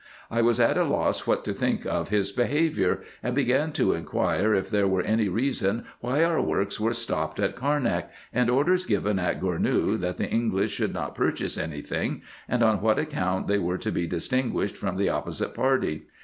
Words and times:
I 0.31 0.41
was 0.41 0.59
at 0.59 0.79
a 0.79 0.83
loss 0.83 1.27
what 1.27 1.45
to 1.45 1.53
think 1.53 1.85
of 1.85 2.09
his 2.09 2.31
behaviour, 2.31 3.03
and 3.21 3.35
began 3.35 3.71
to 3.73 3.93
inquire, 3.93 4.51
if 4.55 4.67
there 4.71 4.87
were 4.87 5.03
any 5.03 5.29
reasons 5.29 5.83
why 5.99 6.23
our 6.23 6.41
works 6.41 6.79
were 6.79 6.91
stopped 6.95 7.39
at 7.39 7.55
Carnak, 7.55 8.09
and 8.33 8.49
orders 8.49 8.87
given 8.87 9.19
at 9.19 9.39
Gournou, 9.39 9.99
that 9.99 10.17
the 10.17 10.27
English 10.27 10.71
should 10.71 10.91
not 10.95 11.13
purchase 11.13 11.55
any 11.55 11.83
thing, 11.83 12.23
and 12.49 12.63
on 12.63 12.81
what 12.81 12.97
account 12.97 13.45
they 13.47 13.59
were 13.59 13.77
to 13.77 13.91
be 13.91 14.07
distinguished 14.07 14.75
from 14.75 14.95
the 14.95 15.09
opposite 15.09 15.53
party. 15.53 16.07